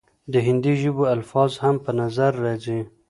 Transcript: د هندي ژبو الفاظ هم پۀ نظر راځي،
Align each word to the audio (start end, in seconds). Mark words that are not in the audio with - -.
د 0.31 0.33
هندي 0.47 0.73
ژبو 0.81 1.03
الفاظ 1.15 1.51
هم 1.63 1.75
پۀ 1.83 1.91
نظر 2.01 2.31
راځي، 2.43 2.79